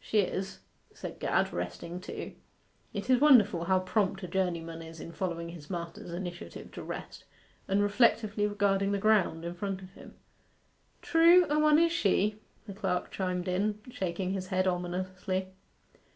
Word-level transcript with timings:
'She 0.00 0.18
is,' 0.18 0.58
said 0.92 1.20
Gad, 1.20 1.52
resting 1.52 2.00
too 2.00 2.32
(it 2.92 3.08
is 3.08 3.20
wonderful 3.20 3.66
how 3.66 3.78
prompt 3.78 4.20
a 4.24 4.26
journeyman 4.26 4.82
is 4.82 4.98
in 4.98 5.12
following 5.12 5.50
his 5.50 5.70
master's 5.70 6.12
initiative 6.12 6.72
to 6.72 6.82
rest) 6.82 7.24
and 7.68 7.80
reflectively 7.80 8.48
regarding 8.48 8.90
the 8.90 8.98
ground 8.98 9.44
in 9.44 9.54
front 9.54 9.80
of 9.80 9.92
him. 9.92 10.16
'True: 11.02 11.46
a 11.48 11.56
one 11.60 11.78
is 11.78 11.92
she,' 11.92 12.40
the 12.66 12.74
clerk 12.74 13.12
chimed 13.12 13.46
in, 13.46 13.78
shaking 13.92 14.32
his 14.32 14.48
head 14.48 14.66
ominously. 14.66 15.46